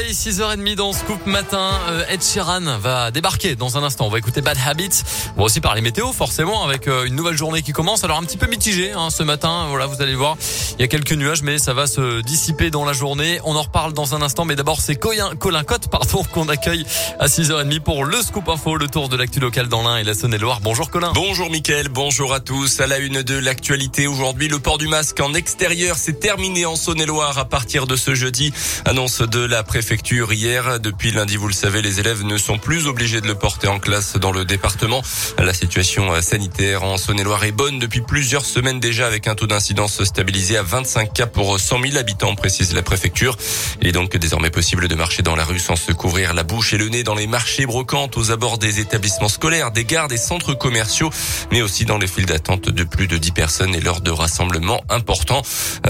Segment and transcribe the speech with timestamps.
[0.00, 1.70] soleil, 6h30 dans Scoop Matin.
[1.88, 4.06] Euh, Ed Sheeran va débarquer dans un instant.
[4.06, 5.02] On va écouter Bad Habits.
[5.36, 8.04] On va aussi parler météo, forcément, avec euh, une nouvelle journée qui commence.
[8.04, 9.66] Alors un petit peu mitigé hein, ce matin.
[9.68, 10.36] Voilà, vous allez voir.
[10.78, 13.40] Il y a quelques nuages, mais ça va se dissiper dans la journée.
[13.44, 14.44] On en reparle dans un instant.
[14.44, 16.86] Mais d'abord, c'est Colin, Colin Cotte, pardon, qu'on accueille
[17.18, 20.14] à 6h30 pour le Scoop Info, le tour de l'actu local dans l'Ain et la
[20.14, 20.60] Saône-et-Loire.
[20.62, 21.12] Bonjour Colin.
[21.14, 22.80] Bonjour Mickaël, bonjour à tous.
[22.80, 26.76] À la une de l'actualité aujourd'hui, le port du masque en extérieur s'est terminé en
[26.76, 28.52] Saône-et-Loire à partir de ce jeudi.
[28.84, 30.78] Annonce de la préfecture hier.
[30.78, 33.80] Depuis lundi, vous le savez, les élèves ne sont plus obligés de le porter en
[33.80, 35.02] classe dans le département.
[35.38, 40.04] La situation sanitaire en Saône-et-Loire est bonne depuis plusieurs semaines déjà avec un taux d'incidence
[40.04, 43.36] stabilisé à 25 cas pour 100 000 habitants, précise la préfecture.
[43.80, 46.72] Il est donc désormais possible de marcher dans la rue sans se couvrir la bouche
[46.72, 50.18] et le nez dans les marchés brocantes, aux abords des établissements scolaires, des gares, des
[50.18, 51.10] centres commerciaux,
[51.50, 54.84] mais aussi dans les files d'attente de plus de 10 personnes et lors de rassemblements
[54.88, 55.42] importants.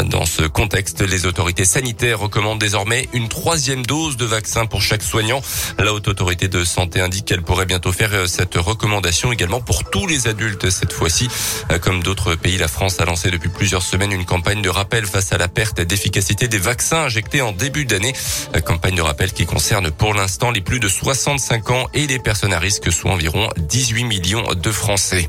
[0.06, 5.02] Dans ce contexte, les autorités sanitaires recommandent désormais une troisième dose de vaccin pour chaque
[5.02, 5.42] soignant.
[5.76, 9.82] La haute autorité de santé indique qu'elle pourrait bientôt faire euh, cette recommandation également pour
[9.82, 11.26] tous les adultes cette fois-ci.
[11.72, 15.06] Euh, comme d'autres pays, la France a lancé depuis plusieurs semaines une campagne de rappel
[15.06, 18.12] face à la perte d'efficacité des vaccins injectés en début d'année.
[18.54, 22.20] Euh, campagne de rappel qui concerne pour l'instant les plus de 65 ans et les
[22.20, 25.28] personnes à risque, soit environ 18 millions de Français.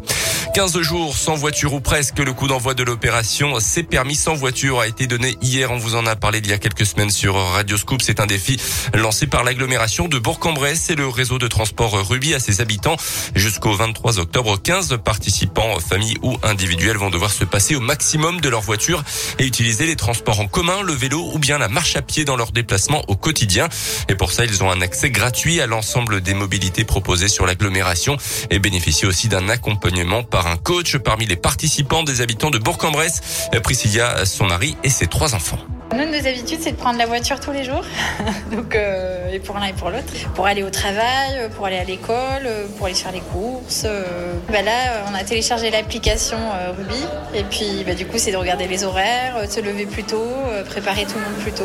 [0.54, 4.82] 15 jours sans voiture ou presque, le coup d'envoi de l'opération C'est permis sans voiture
[4.82, 5.72] a été donné hier.
[5.72, 8.04] On vous en a parlé il y a quelques semaines sur Radio Scoop.
[8.04, 8.51] C'est un défi
[8.94, 12.96] lancé par l'agglomération de Bourg-en-Bresse et le réseau de transport Ruby à ses habitants.
[13.36, 18.50] Jusqu'au 23 octobre, 15 participants, familles ou individuels, vont devoir se passer au maximum de
[18.50, 19.04] leur voiture
[19.40, 22.36] et utiliser les transports en commun, le vélo ou bien la marche à pied dans
[22.36, 23.70] leurs déplacements au quotidien.
[24.10, 28.18] Et pour ça, ils ont un accès gratuit à l'ensemble des mobilités proposées sur l'agglomération
[28.50, 33.22] et bénéficient aussi d'un accompagnement par un coach parmi les participants des habitants de Bourg-en-Bresse,
[33.64, 35.60] Priscilla, son mari et ses trois enfants.
[35.94, 37.84] Nous, nos habitudes, c'est de prendre la voiture tous les jours,
[38.52, 41.84] donc euh, et pour l'un et pour l'autre, pour aller au travail, pour aller à
[41.84, 42.48] l'école,
[42.78, 43.84] pour aller faire les courses.
[43.86, 44.04] Euh.
[44.50, 47.04] Bah là, on a téléchargé l'application euh, Ruby,
[47.34, 50.30] et puis bah, du coup, c'est de regarder les horaires, de se lever plus tôt,
[50.70, 51.64] préparer tout le monde plus tôt.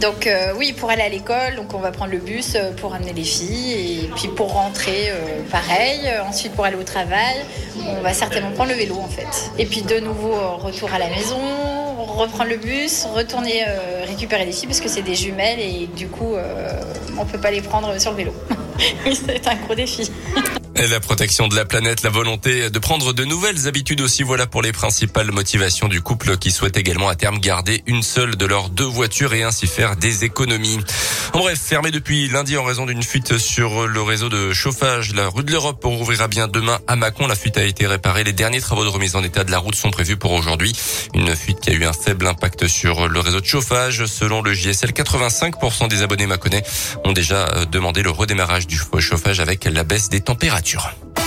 [0.00, 3.22] Donc oui, pour aller à l'école, donc on va prendre le bus pour amener les
[3.22, 5.12] filles, et puis pour rentrer,
[5.52, 6.10] pareil.
[6.28, 7.36] Ensuite, pour aller au travail,
[7.86, 9.50] on va certainement prendre le vélo en fait.
[9.58, 11.38] Et puis de nouveau, retour à la maison
[12.12, 16.08] reprendre le bus, retourner euh, récupérer les filles parce que c'est des jumelles et du
[16.08, 16.80] coup euh,
[17.18, 18.32] on peut pas les prendre sur le vélo.
[19.12, 20.10] c'est un gros défi.
[20.86, 24.62] La protection de la planète, la volonté de prendre de nouvelles habitudes aussi, voilà pour
[24.62, 28.68] les principales motivations du couple qui souhaite également à terme garder une seule de leurs
[28.68, 30.78] deux voitures et ainsi faire des économies.
[31.32, 35.28] En bref, fermé depuis lundi en raison d'une fuite sur le réseau de chauffage, la
[35.28, 37.26] rue de l'Europe rouvrira bien demain à Mâcon.
[37.26, 38.22] La fuite a été réparée.
[38.22, 40.72] Les derniers travaux de remise en état de la route sont prévus pour aujourd'hui.
[41.12, 44.06] Une fuite qui a eu un faible impact sur le réseau de chauffage.
[44.06, 46.62] Selon le JSL, 85% des abonnés maconnais
[47.04, 50.67] ont déjà demandé le redémarrage du chauffage avec la baisse des températures.
[50.68, 51.17] Culture.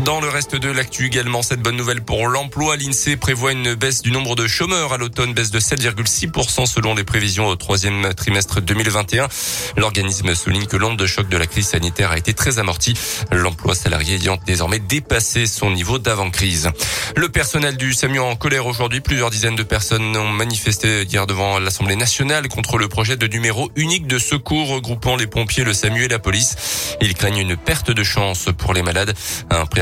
[0.00, 4.02] Dans le reste de l'actu également, cette bonne nouvelle pour l'emploi, l'INSEE prévoit une baisse
[4.02, 8.60] du nombre de chômeurs à l'automne, baisse de 7,6% selon les prévisions au troisième trimestre
[8.60, 9.28] 2021.
[9.76, 12.94] L'organisme souligne que l'onde de choc de la crise sanitaire a été très amorti,
[13.30, 16.70] l'emploi salarié ayant désormais dépassé son niveau d'avant-crise.
[17.16, 21.60] Le personnel du SAMU en colère aujourd'hui, plusieurs dizaines de personnes ont manifesté hier devant
[21.60, 26.02] l'Assemblée nationale contre le projet de numéro unique de secours regroupant les pompiers, le SAMU
[26.02, 26.96] et la police.
[27.00, 29.14] Ils craignent une perte de chance pour les malades.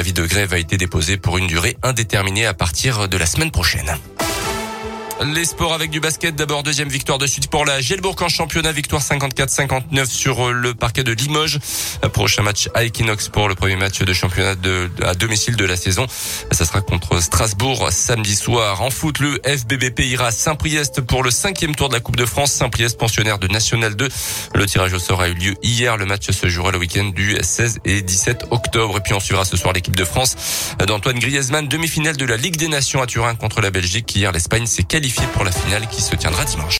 [0.02, 3.52] Préavis de grève a été déposé pour une durée indéterminée à partir de la semaine
[3.52, 3.96] prochaine.
[5.20, 6.34] Les sports avec du basket.
[6.34, 8.72] D'abord, deuxième victoire de suite pour la Gelbourg en championnat.
[8.72, 11.60] Victoire 54-59 sur euh, le parquet de Limoges.
[12.12, 14.54] Prochain match à Equinox pour le premier match de championnat
[15.02, 16.06] à domicile de la saison.
[16.50, 18.82] Ça sera contre Strasbourg samedi soir.
[18.82, 22.52] En foot, le FBBP ira Saint-Priest pour le cinquième tour de la Coupe de France.
[22.52, 24.08] Saint-Priest, pensionnaire de National 2.
[24.56, 25.96] Le tirage au sort a eu lieu hier.
[25.96, 28.98] Le match se jouera le week-end du 16 et 17 octobre.
[28.98, 30.36] Et puis on suivra ce soir l'équipe de France
[30.84, 31.68] d'Antoine Griezmann.
[31.68, 34.16] Demi-finale de la Ligue des Nations à Turin contre la Belgique.
[34.16, 36.70] Hier, l'Espagne s'est qualifiée pour la finale qui se tiendra dimanche.